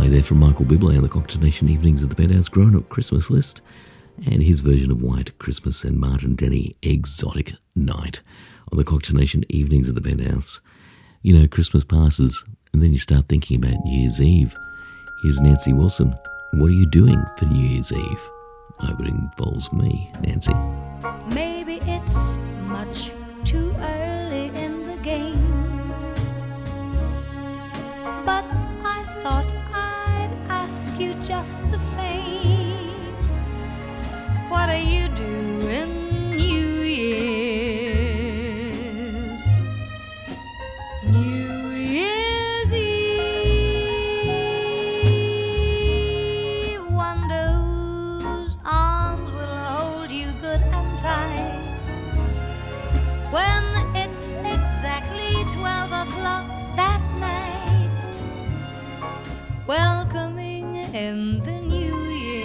play 0.03 0.11
there 0.11 0.23
from 0.25 0.41
Michael 0.41 0.65
Bublé 0.65 0.97
on 0.97 1.03
the 1.05 1.09
Cocktail 1.09 1.41
Nation 1.41 1.69
Evenings 1.69 2.03
at 2.03 2.11
the 2.11 2.17
Penthouse 2.17 2.49
Grown 2.49 2.75
Up 2.75 2.89
Christmas 2.89 3.31
List, 3.31 3.63
and 4.27 4.43
his 4.43 4.61
version 4.61 4.91
of 4.91 5.01
White 5.01 5.39
Christmas 5.39 5.85
and 5.85 5.97
Martin 5.97 6.35
Denny 6.35 6.75
Exotic 6.83 7.53
Night 7.77 8.21
on 8.73 8.79
the 8.79 8.83
Cocktail 8.83 9.15
Nation 9.15 9.45
Evenings 9.49 9.89
at 9.89 9.95
the 9.95 10.01
Penthouse. 10.01 10.61
You 11.23 11.39
know, 11.39 11.47
Christmas 11.47 11.85
passes, 11.85 12.45
and 12.73 12.83
then 12.83 12.91
you 12.91 12.99
start 12.99 13.27
thinking 13.27 13.59
about 13.59 13.85
New 13.85 14.01
Year's 14.01 14.21
Eve. 14.21 14.57
Here's 15.23 15.39
Nancy 15.39 15.73
Wilson. 15.73 16.13
What 16.55 16.67
are 16.67 16.75
you 16.75 16.87
doing 16.87 17.23
for 17.39 17.45
New 17.45 17.65
Year's 17.65 17.93
Eve? 17.93 18.31
I 18.81 18.87
hope 18.87 19.03
it 19.03 19.07
involves 19.07 19.73
me, 19.73 20.11
Nancy. 20.23 20.55
Maybe 21.33 21.79
it's 21.83 22.39
you 31.03 31.15
just 31.15 31.61
the 31.73 31.79
same. 31.79 33.15
What 34.49 34.69
are 34.69 34.85
you 34.95 35.09
doing 35.09 36.02
In 60.95 61.43
the 61.43 61.53
new 61.53 61.97
year. 62.11 62.45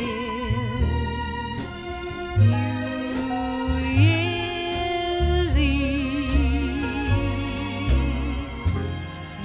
New 2.39 3.77
Year's 4.01 5.57
Eve. 5.57 6.31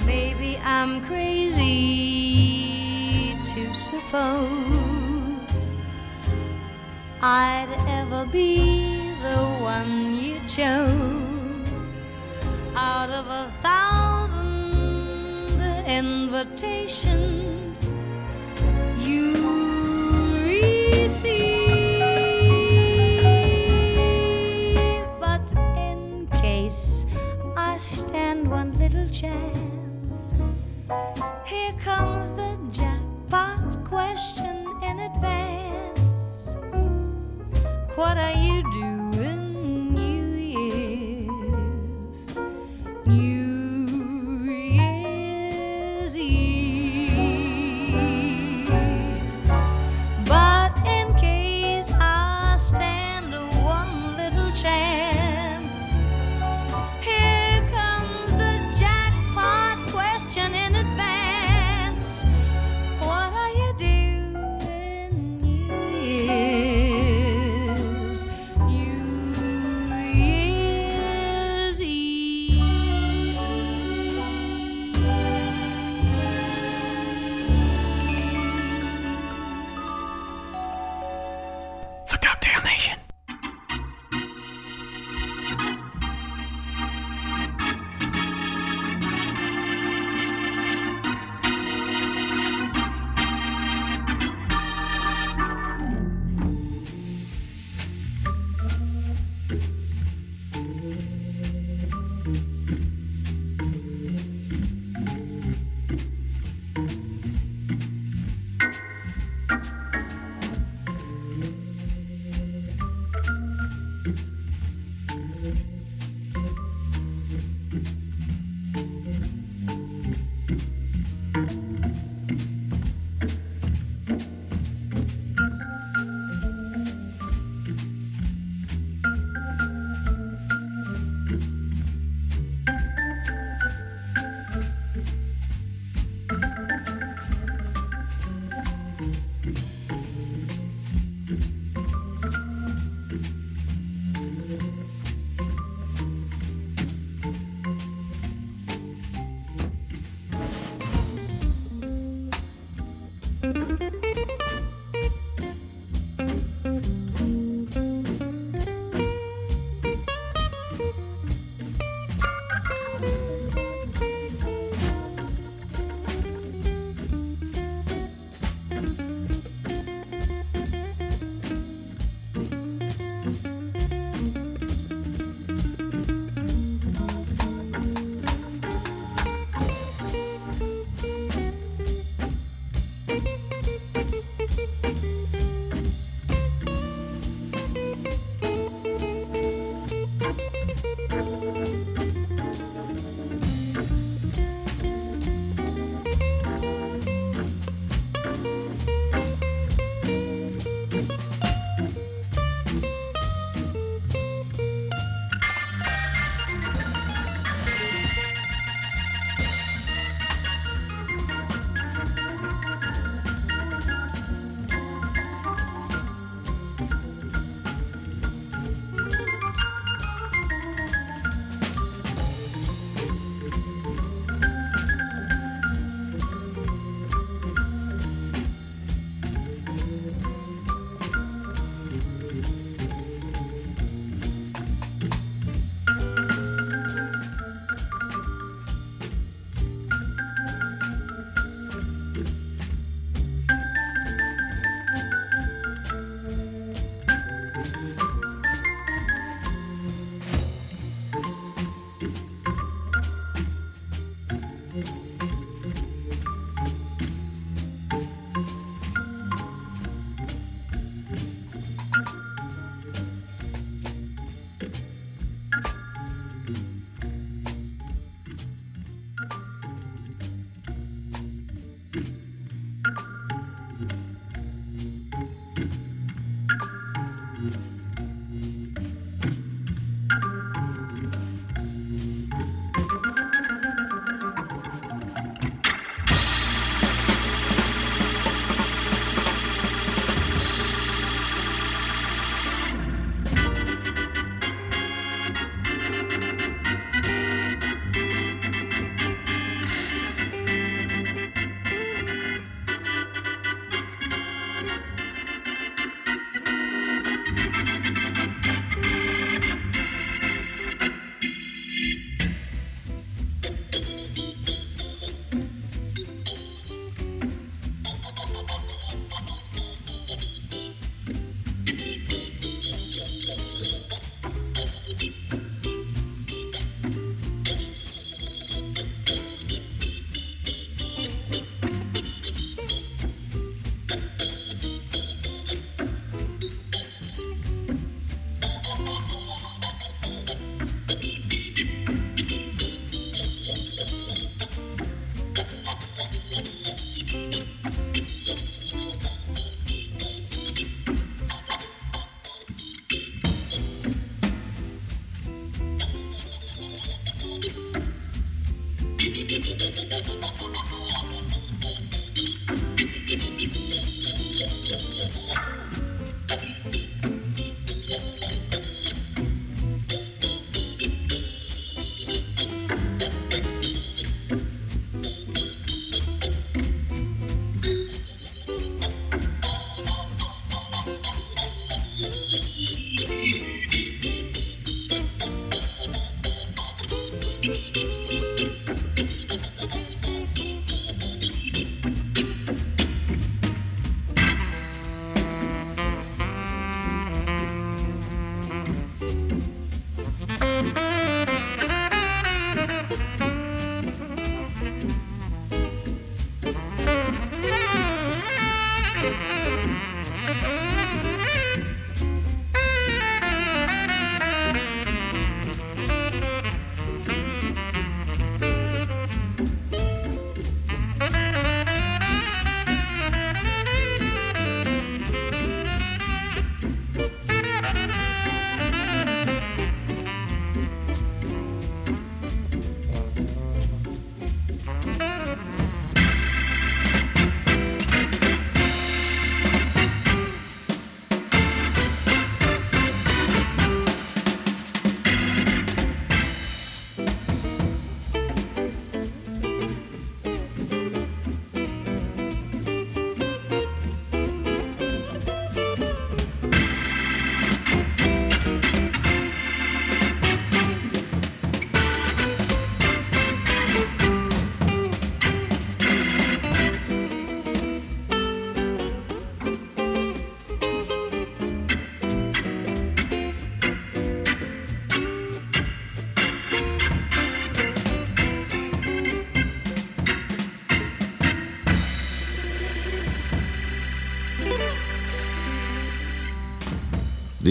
Maybe 0.05 0.57
I'm 0.63 1.01
crazy 1.05 1.65
to 3.45 3.73
suppose 3.73 5.73
I'd 7.21 7.67
ever 7.89 8.25
be 8.31 9.11
the 9.21 9.43
one 9.59 10.15
you 10.15 10.39
chose 10.47 12.05
out 12.73 13.09
of 13.09 13.27
a 13.27 13.51
thousand 13.61 15.49
invitations 15.85 17.52
one 29.21 29.62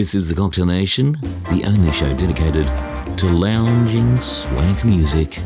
This 0.03 0.17
is 0.17 0.29
the 0.29 0.35
Cocktail 0.35 0.67
Nation, 0.67 1.13
the 1.49 1.63
only 1.65 1.93
show 1.93 2.13
dedicated 2.17 2.67
to 3.19 3.29
lounging 3.29 4.21
swank 4.21 4.85
music. 4.85 5.39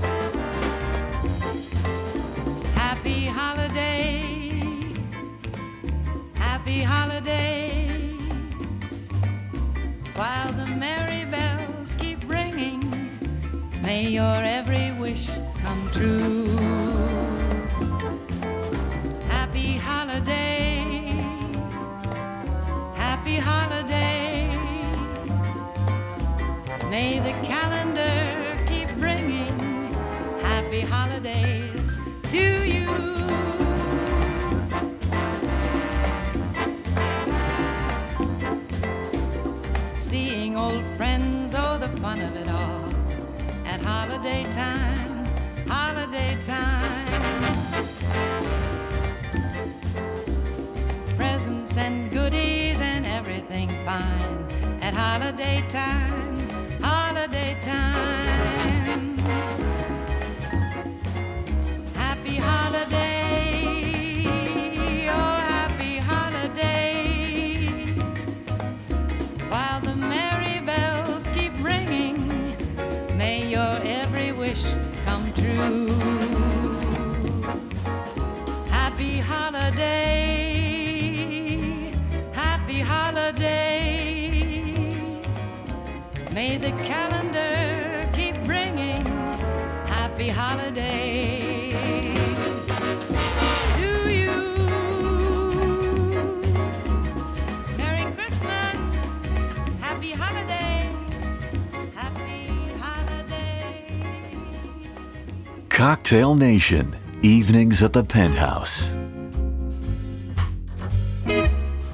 The 107.97 108.05
penthouse. 108.05 108.94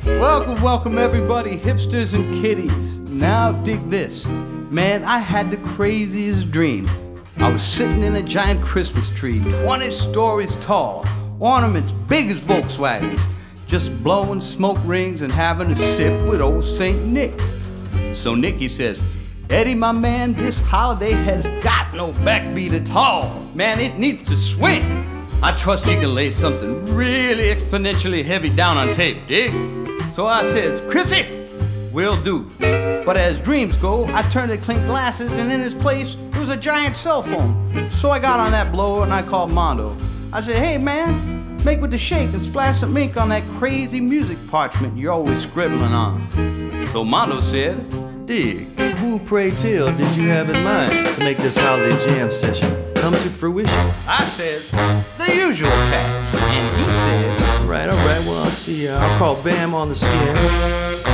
Welcome, 0.04 0.60
welcome 0.60 0.98
everybody, 0.98 1.56
hipsters 1.56 2.12
and 2.12 2.42
kiddies. 2.42 2.98
Now 2.98 3.52
dig 3.62 3.78
this. 3.88 4.26
Man, 4.72 5.04
I 5.04 5.18
had 5.18 5.52
the 5.52 5.58
craziest 5.58 6.50
dream. 6.50 6.90
I 7.36 7.52
was 7.52 7.62
sitting 7.62 8.02
in 8.02 8.16
a 8.16 8.22
giant 8.22 8.60
Christmas 8.62 9.14
tree, 9.14 9.40
20 9.62 9.92
stories 9.92 10.60
tall, 10.64 11.06
ornaments 11.38 11.92
big 11.92 12.32
as 12.32 12.40
Volkswagens, 12.40 13.22
just 13.68 14.02
blowing 14.02 14.40
smoke 14.40 14.78
rings 14.84 15.22
and 15.22 15.30
having 15.30 15.70
a 15.70 15.76
sip 15.76 16.28
with 16.28 16.40
old 16.40 16.64
St. 16.64 17.00
Nick. 17.06 17.38
So 18.16 18.34
Nicky 18.34 18.68
says, 18.68 19.00
Eddie, 19.50 19.76
my 19.76 19.92
man, 19.92 20.32
this 20.32 20.60
holiday 20.60 21.12
has 21.12 21.46
got 21.62 21.94
no 21.94 22.10
backbeat 22.24 22.72
at 22.72 22.90
all. 22.90 23.40
Man, 23.54 23.78
it 23.78 23.98
needs 23.98 24.26
to 24.28 24.36
swing. 24.36 25.01
I 25.44 25.50
trust 25.58 25.86
you 25.86 25.98
can 25.98 26.14
lay 26.14 26.30
something 26.30 26.94
really 26.94 27.52
exponentially 27.52 28.24
heavy 28.24 28.48
down 28.48 28.76
on 28.76 28.94
tape, 28.94 29.26
dig? 29.26 29.50
So 30.12 30.24
I 30.24 30.44
says, 30.44 30.80
Chrissy, 30.88 31.48
will 31.92 32.16
do. 32.22 32.48
But 33.04 33.16
as 33.16 33.40
dreams 33.40 33.76
go, 33.78 34.04
I 34.14 34.22
turned 34.30 34.52
to 34.52 34.56
clink 34.56 34.80
glasses, 34.82 35.32
and 35.34 35.50
in 35.50 35.58
his 35.58 35.74
place, 35.74 36.14
there 36.30 36.40
was 36.40 36.50
a 36.50 36.56
giant 36.56 36.94
cell 36.94 37.24
phone. 37.24 37.90
So 37.90 38.10
I 38.10 38.20
got 38.20 38.38
on 38.38 38.52
that 38.52 38.70
blower 38.70 39.02
and 39.02 39.12
I 39.12 39.22
called 39.22 39.50
Mondo. 39.50 39.96
I 40.32 40.40
said, 40.40 40.56
hey 40.56 40.78
man, 40.78 41.64
make 41.64 41.80
with 41.80 41.90
the 41.90 41.98
shake 41.98 42.32
and 42.32 42.40
splash 42.40 42.78
some 42.78 42.96
ink 42.96 43.16
on 43.16 43.28
that 43.30 43.42
crazy 43.58 44.00
music 44.00 44.38
parchment 44.48 44.96
you're 44.96 45.10
always 45.10 45.42
scribbling 45.42 45.92
on. 45.92 46.86
So 46.92 47.04
Mondo 47.04 47.40
said, 47.40 47.76
Dig, 48.26 48.58
who 48.98 49.18
pray 49.18 49.50
tell 49.50 49.92
did 49.96 50.14
you 50.14 50.28
have 50.28 50.48
in 50.50 50.62
mind 50.62 51.14
to 51.16 51.24
make 51.24 51.38
this 51.38 51.56
holiday 51.56 51.98
jam 52.06 52.30
session 52.30 52.81
come 53.02 53.14
to 53.14 53.30
fruition? 53.30 53.74
I 54.06 54.22
says, 54.22 54.70
the 55.18 55.34
usual 55.34 55.68
cats. 55.90 56.32
And 56.36 56.76
he 56.76 56.84
says, 56.84 57.60
Right, 57.66 57.88
alright, 57.88 58.24
well, 58.24 58.44
I'll 58.44 58.50
see. 58.50 58.84
ya. 58.84 58.96
I'll 58.96 59.18
call 59.18 59.42
Bam 59.42 59.74
on 59.74 59.88
the 59.88 59.96
skin, 59.96 60.36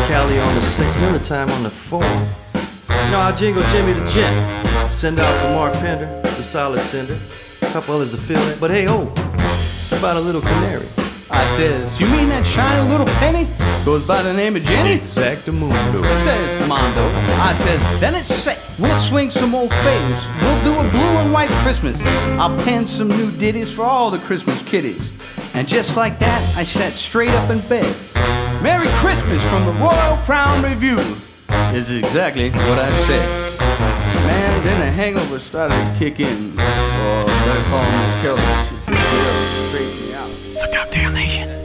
Callie 0.07 0.39
on 0.39 0.55
the 0.55 0.61
six, 0.61 0.95
Miller 0.97 1.19
Time 1.19 1.49
on 1.49 1.63
the 1.63 1.71
four. 1.71 2.05
You 2.05 3.11
know, 3.11 3.21
I'll 3.21 3.35
jingle 3.35 3.63
Jimmy 3.73 3.95
the 3.95 4.07
gent. 4.11 4.93
Send 4.93 5.19
out 5.19 5.35
for 5.41 5.55
Mark 5.55 5.73
Pender, 5.75 6.05
the 6.21 6.29
solid 6.29 6.81
sender. 6.83 7.17
A 7.67 7.73
couple 7.73 7.95
others 7.95 8.11
to 8.11 8.19
fill 8.19 8.43
in. 8.51 8.59
But 8.59 8.71
hey, 8.71 8.87
oh, 8.87 9.07
how 9.89 9.97
about 9.97 10.19
a 10.19 10.21
little 10.21 10.43
canary? 10.43 10.87
I 11.31 11.47
says, 11.57 11.99
you 11.99 12.07
mean 12.09 12.29
that 12.29 12.45
shiny 12.45 12.87
little 12.91 13.07
penny? 13.17 13.47
Goes 13.89 14.07
by 14.07 14.21
the 14.21 14.35
name 14.35 14.55
of 14.55 14.63
Jenny? 14.65 15.01
Exactamundo. 15.01 16.05
Says 16.23 16.69
Mondo. 16.69 17.09
I 17.41 17.55
says, 17.55 17.81
then 18.01 18.15
it's 18.15 18.29
set. 18.29 18.63
We'll 18.79 18.95
swing 19.01 19.31
some 19.31 19.55
old 19.55 19.71
faves. 19.71 20.43
We'll 20.43 20.63
do 20.63 20.79
a 20.79 20.91
blue 20.91 21.01
and 21.01 21.33
white 21.33 21.49
Christmas. 21.65 21.99
I'll 22.39 22.55
pen 22.65 22.87
some 22.87 23.09
new 23.09 23.31
ditties 23.39 23.73
for 23.73 23.85
all 23.85 24.11
the 24.11 24.19
Christmas 24.19 24.61
kiddies. 24.69 25.55
And 25.55 25.67
just 25.67 25.97
like 25.97 26.19
that, 26.19 26.55
I 26.55 26.65
sat 26.65 26.93
straight 26.93 27.31
up 27.31 27.49
in 27.49 27.61
bed. 27.61 27.89
Merry 28.63 28.89
Christmas 29.01 29.43
from 29.49 29.65
the 29.65 29.73
Royal 29.81 30.17
Crown 30.27 30.63
Revue 30.63 30.99
is 31.75 31.91
exactly 31.91 32.51
what 32.51 32.79
I 32.79 32.91
said. 33.07 33.59
Man, 33.59 34.65
then 34.65 34.81
the 34.81 34.91
hangover 34.93 35.39
started 35.39 35.77
to 35.77 35.99
kick 35.99 36.21
in. 36.21 36.53
Oh, 36.59 37.23
or 37.23 37.27
better 37.27 37.65
call 37.71 37.85
Miss 38.03 38.15
Kelly. 38.21 38.69
She 38.69 38.77
fixed 38.85 38.91
it 38.91 39.25
up 39.25 39.37
and 39.49 39.69
straightened 39.71 40.01
me 40.07 40.15
out. 40.15 40.31
The 40.69 40.77
Cocktail 40.77 41.11
Nation. 41.11 41.58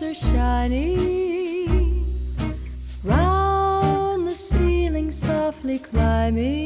Lights 0.00 0.02
are 0.02 0.28
shining 0.28 2.04
round 3.04 4.26
the 4.26 4.34
ceiling, 4.34 5.10
softly 5.10 5.78
climbing, 5.78 6.65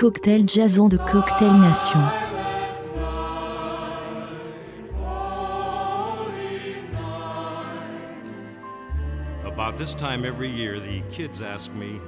Cocktail 0.00 0.44
Jason 0.44 0.88
de 0.88 0.96
Cocktail 0.96 1.52
Nation. 1.58 2.00
About 9.44 9.76
this 9.76 9.94
time 9.94 10.24
every 10.24 10.48
year, 10.48 10.80
the 10.80 11.02
kids 11.12 11.42
ask 11.42 11.70
me, 11.74 12.00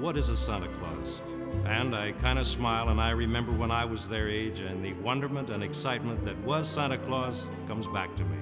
What 0.00 0.16
is 0.16 0.28
a 0.28 0.36
Santa 0.36 0.66
Claus? 0.80 1.22
And 1.66 1.94
I 1.94 2.10
kind 2.20 2.40
of 2.40 2.48
smile, 2.48 2.88
and 2.88 3.00
I 3.00 3.10
remember 3.10 3.52
when 3.52 3.70
I 3.70 3.84
was 3.84 4.08
their 4.08 4.28
age, 4.28 4.58
and 4.58 4.84
the 4.84 4.94
wonderment 4.94 5.50
and 5.50 5.62
excitement 5.62 6.24
that 6.24 6.36
was 6.38 6.68
Santa 6.68 6.98
Claus 6.98 7.46
comes 7.68 7.86
back 7.86 8.12
to 8.16 8.24
me. 8.24 8.38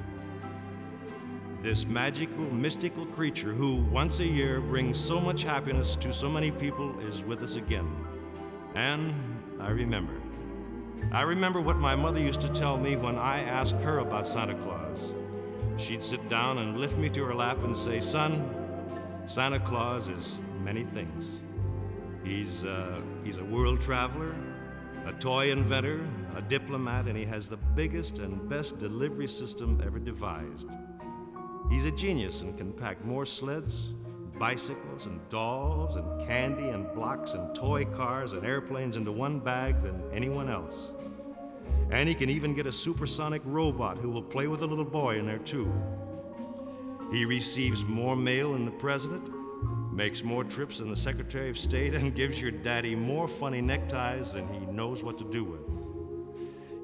This 1.62 1.84
magical, 1.84 2.50
mystical 2.50 3.04
creature 3.04 3.52
who, 3.52 3.82
once 3.92 4.20
a 4.20 4.26
year, 4.26 4.62
brings 4.62 4.98
so 4.98 5.20
much 5.20 5.42
happiness 5.42 5.94
to 5.96 6.10
so 6.10 6.30
many 6.30 6.50
people 6.50 6.98
is 7.00 7.22
with 7.22 7.42
us 7.42 7.56
again. 7.56 7.94
And 8.74 9.14
I 9.60 9.70
remember. 9.70 10.14
I 11.12 11.22
remember 11.22 11.60
what 11.60 11.78
my 11.78 11.94
mother 11.94 12.20
used 12.20 12.40
to 12.42 12.48
tell 12.50 12.76
me 12.76 12.96
when 12.96 13.16
I 13.16 13.42
asked 13.42 13.76
her 13.76 13.98
about 13.98 14.26
Santa 14.26 14.54
Claus. 14.54 15.12
She'd 15.76 16.02
sit 16.02 16.28
down 16.28 16.58
and 16.58 16.78
lift 16.78 16.98
me 16.98 17.08
to 17.10 17.24
her 17.24 17.34
lap 17.34 17.58
and 17.62 17.76
say, 17.76 18.00
Son, 18.00 18.44
Santa 19.26 19.60
Claus 19.60 20.08
is 20.08 20.38
many 20.62 20.84
things. 20.84 21.32
He's, 22.24 22.64
uh, 22.64 23.00
he's 23.24 23.38
a 23.38 23.44
world 23.44 23.80
traveler, 23.80 24.34
a 25.06 25.12
toy 25.14 25.50
inventor, 25.50 26.06
a 26.36 26.42
diplomat, 26.42 27.06
and 27.06 27.16
he 27.16 27.24
has 27.24 27.48
the 27.48 27.56
biggest 27.56 28.18
and 28.18 28.48
best 28.48 28.78
delivery 28.78 29.28
system 29.28 29.80
ever 29.84 29.98
devised. 29.98 30.68
He's 31.70 31.84
a 31.84 31.90
genius 31.90 32.42
and 32.42 32.56
can 32.56 32.72
pack 32.72 33.04
more 33.04 33.24
sleds, 33.24 33.90
bicycles, 34.38 35.06
and 35.06 35.20
dolls, 35.30 35.96
and 35.96 36.26
candy, 36.26 36.68
and 36.68 36.92
blocks, 36.94 37.34
and 37.34 37.54
toy 37.54 37.84
cars, 37.84 38.32
and 38.32 38.44
airplanes 38.44 38.96
into 38.96 39.12
one 39.12 39.38
bag 39.38 39.82
than 39.82 40.02
anyone 40.12 40.48
else. 40.48 40.88
And 41.90 42.08
he 42.08 42.14
can 42.14 42.30
even 42.30 42.54
get 42.54 42.66
a 42.66 42.72
supersonic 42.72 43.42
robot 43.44 43.98
who 43.98 44.10
will 44.10 44.22
play 44.22 44.46
with 44.46 44.62
a 44.62 44.66
little 44.66 44.84
boy 44.84 45.18
in 45.18 45.26
there, 45.26 45.38
too. 45.38 45.72
He 47.10 47.24
receives 47.24 47.84
more 47.84 48.16
mail 48.16 48.52
than 48.52 48.64
the 48.64 48.70
president, 48.72 49.28
makes 49.92 50.22
more 50.22 50.44
trips 50.44 50.78
than 50.78 50.90
the 50.90 50.96
Secretary 50.96 51.50
of 51.50 51.58
State, 51.58 51.94
and 51.94 52.14
gives 52.14 52.40
your 52.40 52.50
daddy 52.50 52.94
more 52.94 53.26
funny 53.26 53.60
neckties 53.60 54.32
than 54.32 54.46
he 54.52 54.60
knows 54.66 55.02
what 55.02 55.18
to 55.18 55.24
do 55.24 55.44
with. 55.44 55.67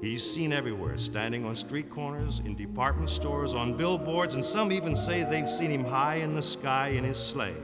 He's 0.01 0.29
seen 0.29 0.53
everywhere, 0.53 0.97
standing 0.97 1.45
on 1.45 1.55
street 1.55 1.89
corners, 1.89 2.41
in 2.45 2.55
department 2.55 3.09
stores, 3.09 3.53
on 3.53 3.77
billboards, 3.77 4.35
and 4.35 4.45
some 4.45 4.71
even 4.71 4.95
say 4.95 5.23
they've 5.23 5.49
seen 5.49 5.71
him 5.71 5.85
high 5.85 6.15
in 6.15 6.35
the 6.35 6.41
sky 6.41 6.89
in 6.89 7.03
his 7.03 7.17
sleigh. 7.17 7.55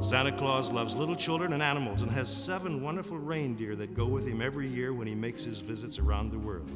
Santa 0.00 0.32
Claus 0.32 0.72
loves 0.72 0.96
little 0.96 1.14
children 1.14 1.52
and 1.52 1.62
animals 1.62 2.02
and 2.02 2.10
has 2.10 2.28
seven 2.28 2.82
wonderful 2.82 3.18
reindeer 3.18 3.76
that 3.76 3.94
go 3.94 4.06
with 4.06 4.26
him 4.26 4.40
every 4.40 4.68
year 4.68 4.94
when 4.94 5.06
he 5.06 5.14
makes 5.14 5.44
his 5.44 5.60
visits 5.60 5.98
around 5.98 6.32
the 6.32 6.38
world. 6.38 6.70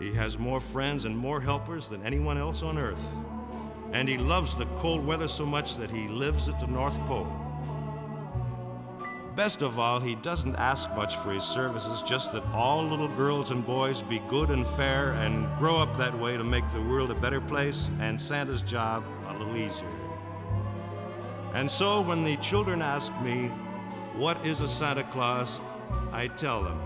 He 0.00 0.12
has 0.14 0.38
more 0.38 0.60
friends 0.60 1.04
and 1.04 1.16
more 1.16 1.40
helpers 1.40 1.88
than 1.88 2.04
anyone 2.04 2.38
else 2.38 2.62
on 2.62 2.78
earth. 2.78 3.04
And 3.92 4.08
he 4.08 4.16
loves 4.16 4.54
the 4.54 4.66
cold 4.78 5.04
weather 5.04 5.28
so 5.28 5.44
much 5.44 5.76
that 5.76 5.90
he 5.90 6.08
lives 6.08 6.48
at 6.48 6.58
the 6.58 6.66
North 6.66 6.98
Pole. 7.06 7.43
Best 9.36 9.62
of 9.62 9.80
all, 9.80 9.98
he 9.98 10.14
doesn't 10.14 10.54
ask 10.54 10.88
much 10.94 11.16
for 11.16 11.32
his 11.32 11.42
services, 11.42 12.02
just 12.02 12.30
that 12.32 12.44
all 12.52 12.86
little 12.86 13.08
girls 13.08 13.50
and 13.50 13.66
boys 13.66 14.00
be 14.00 14.20
good 14.30 14.50
and 14.50 14.66
fair 14.66 15.10
and 15.14 15.48
grow 15.58 15.76
up 15.76 15.98
that 15.98 16.16
way 16.16 16.36
to 16.36 16.44
make 16.44 16.66
the 16.72 16.80
world 16.80 17.10
a 17.10 17.16
better 17.16 17.40
place 17.40 17.90
and 17.98 18.20
Santa's 18.20 18.62
job 18.62 19.04
a 19.26 19.32
little 19.32 19.56
easier. 19.56 19.88
And 21.52 21.68
so 21.68 22.00
when 22.00 22.22
the 22.22 22.36
children 22.36 22.80
ask 22.80 23.12
me, 23.22 23.48
What 24.16 24.44
is 24.46 24.60
a 24.60 24.68
Santa 24.68 25.02
Claus? 25.02 25.60
I 26.12 26.28
tell 26.28 26.62
them. 26.62 26.80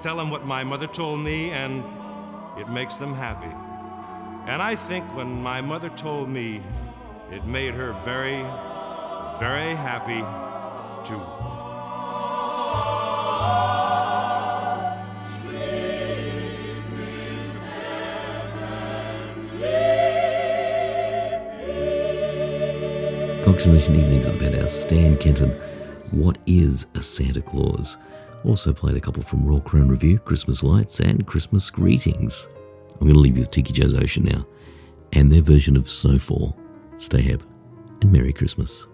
Tell 0.00 0.16
them 0.16 0.30
what 0.30 0.46
my 0.46 0.64
mother 0.64 0.86
told 0.86 1.20
me, 1.20 1.50
and 1.50 1.84
it 2.58 2.70
makes 2.70 2.96
them 2.96 3.12
happy. 3.12 3.54
And 4.50 4.62
I 4.62 4.74
think 4.74 5.04
when 5.14 5.42
my 5.42 5.60
mother 5.60 5.90
told 5.90 6.30
me, 6.30 6.62
it 7.30 7.44
made 7.44 7.74
her 7.74 7.92
very, 8.04 8.42
very 9.38 9.74
happy 9.74 10.24
too. 11.06 11.49
Cocktail 23.50 23.72
Nation 23.72 23.96
Evenings 23.96 24.26
at 24.26 24.34
the 24.34 24.38
Penthouse. 24.38 24.72
Stan 24.72 25.16
Kenton. 25.16 25.50
What 26.12 26.38
is 26.46 26.86
a 26.94 27.02
Santa 27.02 27.42
Claus? 27.42 27.96
Also 28.44 28.72
played 28.72 28.96
a 28.96 29.00
couple 29.00 29.24
from 29.24 29.44
Royal 29.44 29.60
Crown 29.60 29.88
Revue, 29.88 30.18
Christmas 30.18 30.62
Lights, 30.62 31.00
and 31.00 31.26
Christmas 31.26 31.68
Greetings. 31.68 32.46
I'm 32.92 33.08
going 33.08 33.14
to 33.14 33.18
leave 33.18 33.36
you 33.36 33.42
with 33.42 33.50
Tiki 33.50 33.72
Joe's 33.72 33.92
Ocean 33.92 34.22
now, 34.22 34.46
and 35.12 35.32
their 35.32 35.42
version 35.42 35.76
of 35.76 35.90
Snowfall. 35.90 36.56
Stay 36.98 37.22
happy 37.22 37.44
and 38.00 38.12
Merry 38.12 38.32
Christmas. 38.32 38.86